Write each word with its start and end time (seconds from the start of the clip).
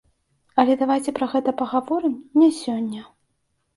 Але 0.61 0.77
давайце 0.79 1.13
пра 1.21 1.29
гэта 1.35 1.53
пагаворым 1.61 2.15
не 2.41 2.49
сёння. 2.65 3.01